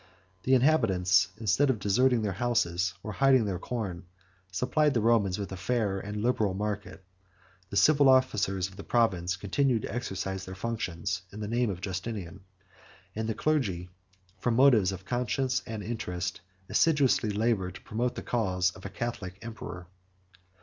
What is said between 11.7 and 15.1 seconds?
Justinian: and the clergy, from motives of